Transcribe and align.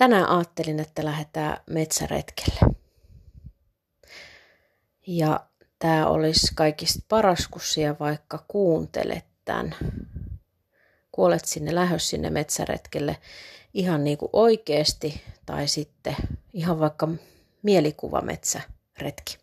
Tänään 0.00 0.28
ajattelin, 0.28 0.80
että 0.80 1.04
lähdetään 1.04 1.60
metsäretkelle. 1.70 2.60
Ja 5.06 5.46
tämä 5.78 6.06
olisi 6.06 6.46
kaikista 6.54 7.02
paras, 7.08 7.48
kun 7.48 7.60
siellä 7.60 7.96
vaikka 8.00 8.44
kuuntelet 8.48 9.24
tämän. 9.44 9.74
Kuolet 11.12 11.44
sinne 11.44 11.74
lähös 11.74 12.10
sinne 12.10 12.30
metsäretkelle 12.30 13.16
ihan 13.74 14.04
niin 14.04 14.18
kuin 14.18 14.30
oikeasti 14.32 15.22
tai 15.46 15.68
sitten 15.68 16.16
ihan 16.52 16.80
vaikka 16.80 17.08
mielikuva 17.62 18.20
metsäretki. 18.20 19.38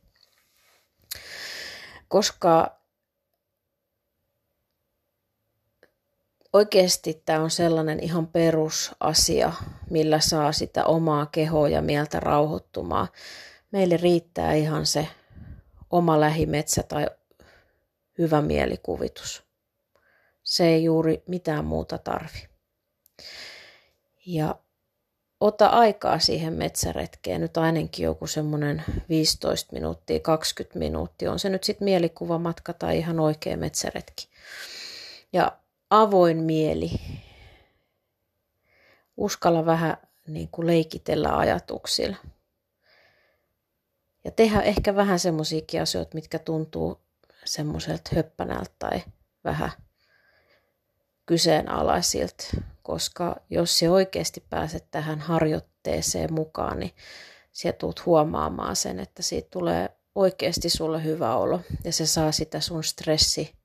Koska 2.07 2.76
oikeasti 6.57 7.21
tämä 7.25 7.41
on 7.41 7.51
sellainen 7.51 8.03
ihan 8.03 8.27
perusasia, 8.27 9.53
millä 9.89 10.19
saa 10.19 10.51
sitä 10.51 10.85
omaa 10.85 11.25
kehoa 11.25 11.69
ja 11.69 11.81
mieltä 11.81 12.19
rauhoittumaan. 12.19 13.07
Meille 13.71 13.97
riittää 13.97 14.53
ihan 14.53 14.85
se 14.85 15.07
oma 15.89 16.19
lähimetsä 16.19 16.83
tai 16.83 17.07
hyvä 18.17 18.41
mielikuvitus. 18.41 19.43
Se 20.43 20.67
ei 20.67 20.83
juuri 20.83 21.23
mitään 21.27 21.65
muuta 21.65 21.97
tarvi. 21.97 22.47
Ja 24.25 24.55
ota 25.39 25.67
aikaa 25.67 26.19
siihen 26.19 26.53
metsäretkeen, 26.53 27.41
nyt 27.41 27.57
ainakin 27.57 28.03
joku 28.03 28.27
semmoinen 28.27 28.83
15 29.09 29.73
minuuttia, 29.73 30.19
20 30.19 30.79
minuuttia. 30.79 31.31
On 31.31 31.39
se 31.39 31.49
nyt 31.49 31.63
sitten 31.63 31.85
mielikuvamatka 31.85 32.73
tai 32.73 32.97
ihan 32.97 33.19
oikea 33.19 33.57
metsäretki. 33.57 34.27
Ja 35.33 35.57
avoin 35.89 36.37
mieli. 36.37 36.91
Uskalla 39.17 39.65
vähän 39.65 39.97
niin 40.27 40.49
kuin 40.51 40.67
leikitellä 40.67 41.37
ajatuksilla. 41.37 42.17
Ja 44.23 44.31
tehdä 44.31 44.61
ehkä 44.61 44.95
vähän 44.95 45.19
semmoisiakin 45.19 45.81
asioita, 45.81 46.15
mitkä 46.15 46.39
tuntuu 46.39 47.01
semmoiselta 47.45 48.11
höppänältä 48.15 48.71
tai 48.79 49.03
vähän 49.43 49.71
kyseenalaisilta. 51.25 52.43
Koska 52.83 53.35
jos 53.49 53.79
se 53.79 53.89
oikeasti 53.89 54.43
pääset 54.49 54.91
tähän 54.91 55.19
harjoitteeseen 55.19 56.33
mukaan, 56.33 56.79
niin 56.79 56.91
sä 57.51 57.73
tulet 57.73 58.05
huomaamaan 58.05 58.75
sen, 58.75 58.99
että 58.99 59.23
siitä 59.23 59.49
tulee 59.51 59.89
oikeasti 60.15 60.69
sulle 60.69 61.03
hyvä 61.03 61.35
olo. 61.35 61.61
Ja 61.83 61.93
se 61.93 62.05
saa 62.05 62.31
sitä 62.31 62.59
sun 62.59 62.83
stressi, 62.83 63.55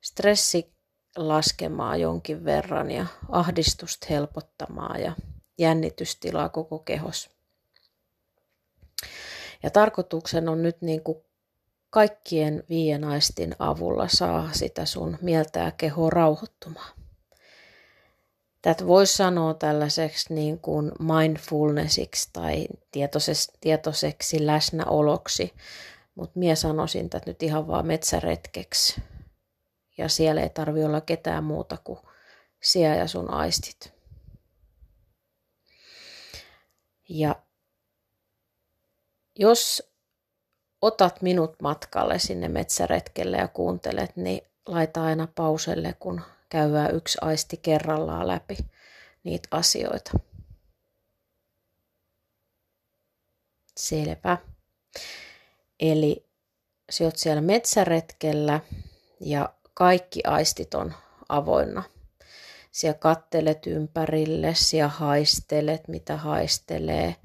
stressi 0.00 0.74
laskemaan 1.16 2.00
jonkin 2.00 2.44
verran 2.44 2.90
ja 2.90 3.06
ahdistusta 3.28 4.06
helpottamaan 4.10 5.00
ja 5.00 5.12
jännitystilaa 5.58 6.48
koko 6.48 6.78
kehos. 6.78 7.30
Ja 9.62 9.70
tarkoituksen 9.70 10.48
on 10.48 10.62
nyt 10.62 10.82
niin 10.82 11.02
kuin 11.02 11.18
kaikkien 11.90 12.64
viien 12.68 13.04
aistin 13.04 13.56
avulla 13.58 14.08
saa 14.08 14.48
sitä 14.52 14.84
sun 14.84 15.18
mieltä 15.20 15.60
ja 15.60 15.70
kehoa 15.70 16.10
rauhoittumaan. 16.10 16.92
Tätä 18.62 18.86
voisi 18.86 19.16
sanoa 19.16 19.54
tällaiseksi 19.54 20.34
niin 20.34 20.58
kuin 20.58 20.92
mindfulnessiksi 20.98 22.30
tai 22.32 22.66
tietoiseksi, 22.92 23.52
tietoiseksi 23.60 24.46
läsnäoloksi, 24.46 25.52
mutta 26.14 26.38
minä 26.38 26.54
sanoisin 26.54 27.10
tätä 27.10 27.30
nyt 27.30 27.42
ihan 27.42 27.66
vaan 27.66 27.86
metsäretkeksi 27.86 29.02
ja 30.00 30.08
siellä 30.08 30.42
ei 30.42 30.50
tarvi 30.50 30.84
olla 30.84 31.00
ketään 31.00 31.44
muuta 31.44 31.76
kuin 31.84 31.98
siellä 32.62 32.96
ja 32.96 33.06
sun 33.08 33.30
aistit. 33.30 33.92
Ja 37.08 37.42
jos 39.38 39.92
otat 40.82 41.22
minut 41.22 41.62
matkalle 41.62 42.18
sinne 42.18 42.48
metsäretkelle 42.48 43.36
ja 43.36 43.48
kuuntelet, 43.48 44.16
niin 44.16 44.42
laita 44.66 45.04
aina 45.04 45.28
pauselle, 45.34 45.94
kun 46.00 46.20
käydään 46.48 46.94
yksi 46.94 47.18
aisti 47.20 47.56
kerrallaan 47.56 48.28
läpi 48.28 48.56
niitä 49.24 49.48
asioita. 49.50 50.10
Selvä. 53.76 54.38
Eli 55.80 56.26
sä 56.90 57.04
oot 57.04 57.16
siellä 57.16 57.42
metsäretkellä 57.42 58.60
ja 59.20 59.54
kaikki 59.80 60.20
aistit 60.24 60.74
on 60.74 60.94
avoinna. 61.28 61.82
Siellä 62.72 62.98
kattelet 62.98 63.66
ympärille, 63.66 64.54
siellä 64.54 64.88
haistelet, 64.88 65.88
mitä 65.88 66.16
haistelee, 66.16 67.16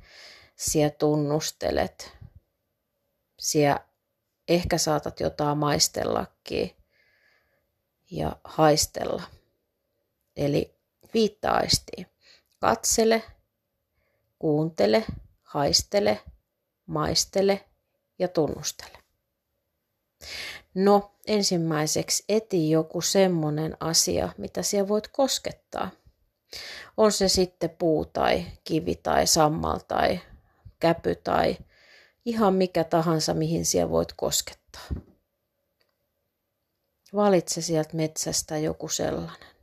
siellä 0.55 0.89
tunnustelet. 0.89 2.11
Siellä 3.39 3.79
ehkä 4.47 4.77
saatat 4.77 5.19
jotain 5.19 5.57
maistellakin 5.57 6.75
ja 8.11 8.35
haistella. 8.43 9.23
Eli 10.35 10.75
viittä 11.13 11.51
aistia. 11.51 12.05
Katsele, 12.59 13.23
kuuntele, 14.39 15.05
haistele, 15.43 16.21
maistele 16.85 17.65
ja 18.19 18.27
tunnustele. 18.27 18.97
No, 20.75 21.15
ensimmäiseksi 21.27 22.23
eti 22.29 22.69
joku 22.69 23.01
semmonen 23.01 23.77
asia, 23.79 24.29
mitä 24.37 24.61
siellä 24.61 24.87
voit 24.87 25.07
koskettaa. 25.07 25.91
On 26.97 27.11
se 27.11 27.27
sitten 27.27 27.69
puu 27.69 28.05
tai 28.05 28.45
kivi 28.63 28.95
tai 28.95 29.27
sammal 29.27 29.79
tai 29.87 30.19
käpy 30.79 31.15
tai 31.15 31.57
ihan 32.25 32.53
mikä 32.53 32.83
tahansa, 32.83 33.33
mihin 33.33 33.65
siellä 33.65 33.91
voit 33.91 34.13
koskettaa. 34.13 34.87
Valitse 37.15 37.61
sieltä 37.61 37.95
metsästä 37.95 38.57
joku 38.57 38.87
sellainen. 38.87 39.55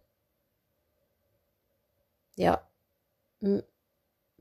Ja 2.36 2.58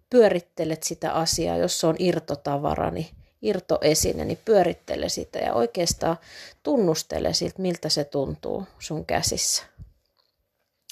pyörittelet 0.09 0.83
sitä 0.83 1.13
asiaa, 1.13 1.57
jos 1.57 1.79
se 1.79 1.87
on 1.87 1.95
irtotavara, 1.99 2.91
niin 2.91 3.20
irtoesine, 3.41 4.25
niin 4.25 4.39
pyörittele 4.45 5.09
sitä 5.09 5.39
ja 5.39 5.53
oikeastaan 5.53 6.17
tunnustele 6.63 7.33
siltä, 7.33 7.61
miltä 7.61 7.89
se 7.89 8.03
tuntuu 8.03 8.63
sun 8.79 9.05
käsissä. 9.05 9.63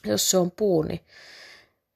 Jos 0.06 0.32
se 0.32 0.38
on 0.38 0.52
puu, 0.52 0.82
niin 0.82 1.02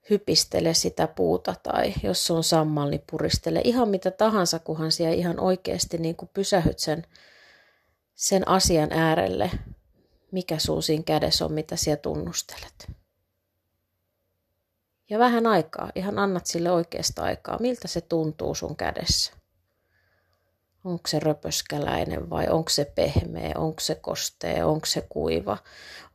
hypistele 0.09 0.73
sitä 0.73 1.07
puuta 1.07 1.55
tai 1.63 1.93
jos 2.03 2.27
se 2.27 2.33
on 2.33 2.43
sammal, 2.43 2.89
niin 2.89 3.03
puristele 3.11 3.61
ihan 3.63 3.89
mitä 3.89 4.11
tahansa, 4.11 4.59
kunhan 4.59 4.91
siellä 4.91 5.15
ihan 5.15 5.39
oikeasti 5.39 5.97
niin 5.97 6.15
kuin 6.15 6.29
pysähyt 6.33 6.79
sen, 6.79 7.07
sen 8.15 8.47
asian 8.47 8.91
äärelle, 8.91 9.51
mikä 10.31 10.59
sun 10.59 10.83
siinä 10.83 11.03
kädessä 11.03 11.45
on, 11.45 11.53
mitä 11.53 11.75
siellä 11.75 12.01
tunnustelet. 12.01 12.91
Ja 15.09 15.19
vähän 15.19 15.47
aikaa, 15.47 15.91
ihan 15.95 16.19
annat 16.19 16.45
sille 16.45 16.71
oikeasta 16.71 17.23
aikaa, 17.23 17.57
miltä 17.59 17.87
se 17.87 18.01
tuntuu 18.01 18.55
sun 18.55 18.75
kädessä. 18.75 19.33
Onko 20.83 21.07
se 21.07 21.19
röpöskäläinen 21.19 22.29
vai 22.29 22.47
onko 22.47 22.69
se 22.69 22.85
pehmeä, 22.85 23.51
onko 23.55 23.79
se 23.79 23.95
kostee, 23.95 24.65
onko 24.65 24.85
se 24.85 25.01
kuiva, 25.09 25.57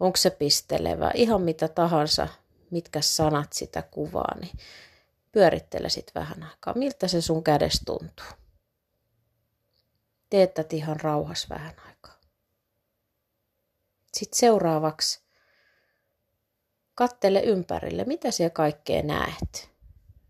onko 0.00 0.17
se 0.17 0.31
pistelevä, 0.31 1.11
ihan 1.15 1.43
mitä 1.43 1.69
tahansa, 1.69 2.29
mitkä 2.70 3.00
sanat 3.00 3.53
sitä 3.53 3.82
kuvaa, 3.82 4.38
niin 4.41 4.59
pyörittele 5.32 5.88
sit 5.88 6.12
vähän 6.15 6.43
aikaa. 6.43 6.75
Miltä 6.75 7.09
se 7.09 7.20
sun 7.20 7.44
kädestä 7.44 7.85
tuntuu? 7.87 8.26
Teet 10.31 10.55
tätä 10.55 10.76
ihan 10.76 11.00
rauhas 11.00 11.50
vähän 11.50 11.75
aikaa. 11.87 12.20
Sitten 14.15 14.38
seuraavaksi 14.38 15.20
kattele 16.94 17.41
ympärille, 17.41 18.05
mitä 18.05 18.31
siellä 18.31 18.50
kaikkea 18.50 19.03
näet. 19.03 19.70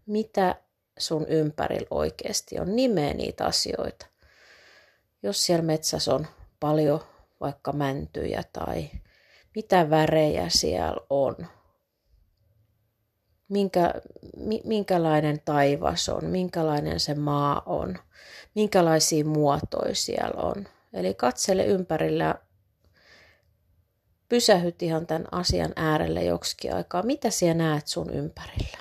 Mitä 0.07 0.63
sun 0.99 1.27
ympärillä 1.29 1.87
oikeasti 1.91 2.61
on, 2.61 2.77
nimeä 2.77 3.15
niitä 3.15 3.45
asioita 3.47 4.07
jos 5.23 5.47
siellä 5.47 5.65
metsässä 5.65 6.15
on 6.15 6.27
paljon 6.61 7.01
vaikka 7.41 7.73
mäntyjä 7.73 8.43
tai 8.53 8.91
mitä 9.55 9.91
värejä 9.91 10.49
siellä 10.49 11.01
on. 11.11 11.37
minkä, 13.49 13.95
minkälainen 14.65 15.41
taivas 15.45 16.09
on, 16.09 16.25
minkälainen 16.25 17.01
se 17.01 17.15
maa 17.15 17.63
on, 17.67 17.99
minkälaisia 18.55 19.25
muotoja 19.25 19.95
siellä 19.95 20.43
on. 20.43 20.69
Eli 20.93 21.15
katsele 21.15 21.67
ympärillä, 21.67 22.35
pysähyt 24.29 24.83
ihan 24.83 25.07
tämän 25.07 25.29
asian 25.33 25.73
äärelle 25.77 26.25
joksikin 26.25 26.75
aikaa. 26.75 27.03
Mitä 27.03 27.31
siellä 27.31 27.65
näet 27.65 27.87
sun 27.87 28.11
ympärillä? 28.11 28.79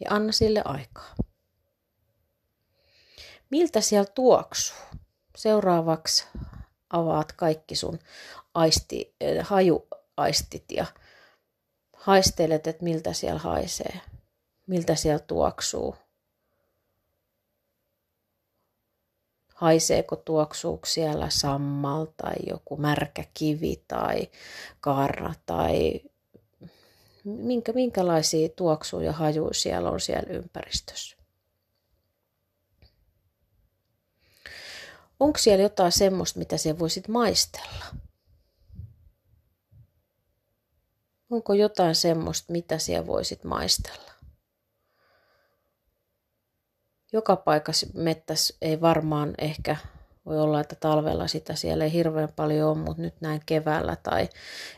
Ja 0.00 0.10
anna 0.10 0.32
sille 0.32 0.62
aikaa. 0.64 1.14
Miltä 3.50 3.80
siellä 3.80 4.10
tuoksuu? 4.14 4.76
Seuraavaksi 5.36 6.26
avaat 6.90 7.32
kaikki 7.32 7.76
sun 7.76 7.98
aisti, 8.54 9.14
eh, 9.20 9.46
hajuaistit 9.46 10.64
ja 10.70 10.86
haistelet, 11.96 12.66
että 12.66 12.84
miltä 12.84 13.12
siellä 13.12 13.38
haisee, 13.38 14.00
miltä 14.66 14.94
siellä 14.94 15.18
tuoksuu. 15.18 15.96
Haiseeko 19.54 20.16
tuoksuuko 20.16 20.86
siellä 20.86 21.30
sammal 21.30 22.06
tai 22.16 22.36
joku 22.46 22.76
märkä 22.76 23.24
kivi 23.34 23.84
tai 23.88 24.28
kaarna 24.80 25.34
tai 25.46 26.00
minkä, 27.24 27.72
minkälaisia 27.72 28.48
tuoksuja 28.48 29.06
ja 29.06 29.12
hajuja 29.12 29.54
siellä 29.54 29.90
on 29.90 30.00
siellä 30.00 30.32
ympäristössä. 30.32 31.17
Onko 35.20 35.38
siellä 35.38 35.62
jotain 35.62 35.92
semmoista, 35.92 36.38
mitä 36.38 36.56
siellä 36.56 36.78
voisit 36.78 37.08
maistella? 37.08 37.84
Onko 41.30 41.54
jotain 41.54 41.94
semmoista, 41.94 42.52
mitä 42.52 42.78
siellä 42.78 43.06
voisit 43.06 43.44
maistella? 43.44 44.12
Joka 47.12 47.36
paikassa 47.36 47.86
mettäs 47.94 48.56
ei 48.62 48.80
varmaan 48.80 49.34
ehkä 49.38 49.76
voi 50.26 50.38
olla, 50.40 50.60
että 50.60 50.76
talvella 50.76 51.26
sitä 51.26 51.54
siellä 51.54 51.84
ei 51.84 51.92
hirveän 51.92 52.32
paljon 52.36 52.68
ole, 52.68 52.78
mutta 52.78 53.02
nyt 53.02 53.20
näin 53.20 53.42
keväällä 53.46 53.96
tai 53.96 54.28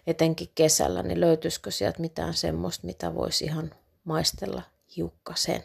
etenkin 0.06 0.48
kesällä, 0.54 1.02
niin 1.02 1.20
löytyisikö 1.20 1.70
sieltä 1.70 2.00
mitään 2.00 2.34
semmoista, 2.34 2.86
mitä 2.86 3.14
voisi 3.14 3.44
ihan 3.44 3.74
maistella 4.04 4.62
hiukkasen. 4.96 5.64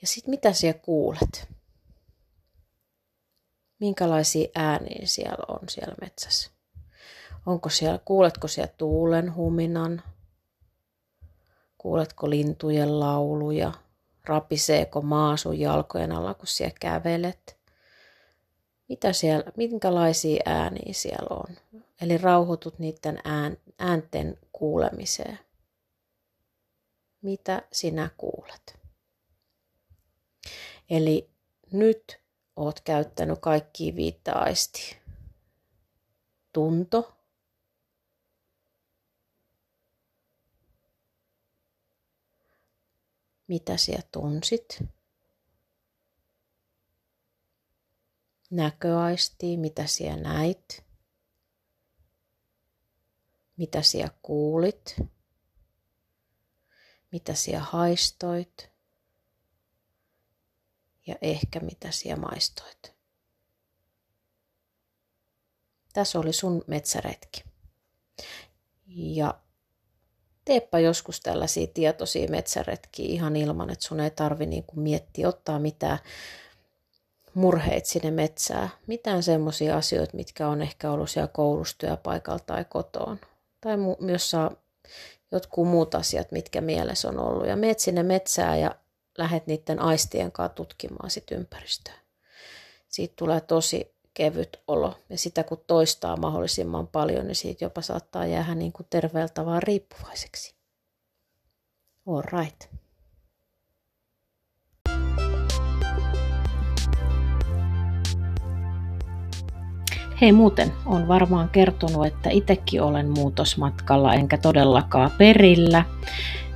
Ja 0.00 0.06
sitten 0.06 0.30
mitä 0.30 0.52
siellä 0.52 0.78
kuulet? 0.78 1.53
Minkälaisia 3.84 4.48
ääniä 4.54 5.00
siellä 5.04 5.44
on 5.48 5.68
siellä 5.68 5.94
metsässä? 6.00 6.50
Onko 7.46 7.68
siellä, 7.68 7.98
kuuletko 8.04 8.48
siellä 8.48 8.72
tuulen 8.78 9.34
huminan? 9.34 10.02
Kuuletko 11.78 12.30
lintujen 12.30 13.00
lauluja? 13.00 13.72
Rapiseeko 14.24 15.02
maa 15.02 15.36
sun 15.36 15.58
jalkojen 15.58 16.12
alla, 16.12 16.34
kun 16.34 16.46
siellä 16.46 16.76
kävelet? 16.80 17.56
Mitä 18.88 19.12
siellä, 19.12 19.52
minkälaisia 19.56 20.42
ääniä 20.46 20.92
siellä 20.92 21.36
on? 21.36 21.80
Eli 22.00 22.18
rauhoitut 22.18 22.78
niiden 22.78 23.18
ään, 23.24 23.56
äänten 23.78 24.38
kuulemiseen. 24.52 25.38
Mitä 27.22 27.62
sinä 27.72 28.10
kuulet? 28.16 28.78
Eli 30.90 31.30
nyt 31.72 32.23
oot 32.56 32.80
käyttänyt 32.80 33.38
kaikki 33.38 33.96
viittä. 33.96 34.32
Tunto, 36.52 37.16
mitä 43.48 43.76
siellä 43.76 44.08
tunsit. 44.12 44.84
Näköaisti, 48.50 49.56
mitä 49.56 49.86
siellä 49.86 50.22
näit. 50.22 50.84
Mitä 53.56 53.82
siellä 53.82 54.14
kuulit. 54.22 54.96
Mitä 57.12 57.34
siellä 57.34 57.64
haistoit. 57.64 58.73
Ja 61.06 61.14
ehkä 61.22 61.60
mitä 61.60 61.90
siellä 61.90 62.20
maistoit. 62.20 62.94
Tässä 65.92 66.18
oli 66.18 66.32
sun 66.32 66.64
metsäretki. 66.66 67.44
Ja 68.86 69.34
teepä 70.44 70.78
joskus 70.78 71.20
tällaisia 71.20 71.66
tietoisia 71.66 72.28
metsäretkiä 72.28 73.06
ihan 73.08 73.36
ilman, 73.36 73.70
että 73.70 73.86
sun 73.86 74.00
ei 74.00 74.10
tarvi 74.10 74.46
niin 74.46 74.64
kuin 74.64 74.80
miettiä, 74.80 75.28
ottaa 75.28 75.58
mitään 75.58 75.98
murheita 77.34 77.88
sinne 77.88 78.10
metsään. 78.10 78.70
Mitään 78.86 79.22
semmoisia 79.22 79.76
asioita, 79.76 80.16
mitkä 80.16 80.48
on 80.48 80.62
ehkä 80.62 80.90
ollut 80.90 81.10
siellä 81.10 81.28
koulussa, 81.28 81.78
työpaikalla 81.78 82.38
tai 82.46 82.64
kotoon. 82.64 83.20
Tai 83.60 83.76
myös 84.00 84.30
saa 84.30 84.50
jotkut 85.32 85.68
muut 85.68 85.94
asiat, 85.94 86.32
mitkä 86.32 86.60
mielessä 86.60 87.08
on 87.08 87.18
ollut. 87.18 87.46
Ja 87.46 87.56
meet 87.56 87.78
sinne 87.78 88.02
metsään 88.02 88.60
ja 88.60 88.74
lähet 89.18 89.46
niiden 89.46 89.78
aistien 89.78 90.32
kanssa 90.32 90.54
tutkimaan 90.54 91.10
sit 91.10 91.30
ympäristöä. 91.30 91.94
Siitä 92.88 93.14
tulee 93.16 93.40
tosi 93.40 93.94
kevyt 94.14 94.60
olo. 94.68 94.98
Ja 95.08 95.18
sitä 95.18 95.44
kun 95.44 95.64
toistaa 95.66 96.16
mahdollisimman 96.16 96.86
paljon, 96.86 97.26
niin 97.26 97.36
siitä 97.36 97.64
jopa 97.64 97.82
saattaa 97.82 98.26
jäädä 98.26 98.54
niin 98.54 98.72
kuin 98.72 98.86
terveeltä 98.90 99.46
vaan 99.46 99.62
riippuvaiseksi. 99.62 100.54
All 102.06 102.22
right. 102.22 102.74
Hei 110.20 110.32
muuten, 110.32 110.72
on 110.86 111.08
varmaan 111.08 111.48
kertonut, 111.48 112.06
että 112.06 112.30
itsekin 112.30 112.82
olen 112.82 113.08
muutosmatkalla 113.10 114.14
enkä 114.14 114.38
todellakaan 114.38 115.10
perillä, 115.18 115.84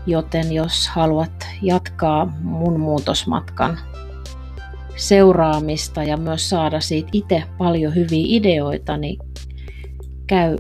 joten 0.09 0.53
jos 0.53 0.89
haluat 0.89 1.47
jatkaa 1.63 2.37
mun 2.43 2.81
muutosmatkan 2.81 3.79
seuraamista 4.97 6.03
ja 6.03 6.17
myös 6.17 6.51
saada 6.51 6.81
siitä 6.81 7.09
itse 7.13 7.43
paljon 7.59 7.95
hyviä 7.95 8.25
ideoita, 8.27 8.97
niin 8.97 9.19
käy 10.27 10.57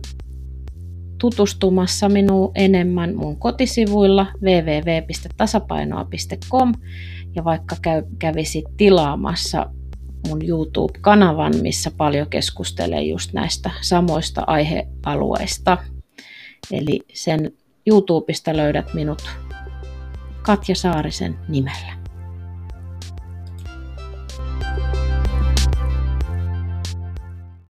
tutustumassa 1.18 2.08
minuun 2.08 2.52
enemmän 2.54 3.16
mun 3.16 3.36
kotisivuilla 3.36 4.26
www.tasapainoa.com 4.42 6.74
ja 7.34 7.44
vaikka 7.44 7.76
käy, 7.82 8.02
kävisit 8.18 8.64
tilaamassa 8.76 9.70
mun 10.28 10.42
YouTube-kanavan, 10.42 11.52
missä 11.62 11.90
paljon 11.96 12.30
keskustelee 12.30 13.02
just 13.02 13.32
näistä 13.32 13.70
samoista 13.80 14.44
aihealueista. 14.46 15.78
Eli 16.72 17.00
sen 17.14 17.52
YouTubesta 17.88 18.56
löydät 18.56 18.94
minut 18.94 19.22
Katja 20.42 20.74
Saarisen 20.74 21.38
nimellä. 21.48 21.97